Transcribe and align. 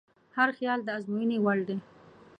هر 0.37 0.49
خیال 0.57 0.79
د 0.83 0.89
ازموینې 0.97 1.37
وړ 1.43 1.59
دی. 1.67 1.77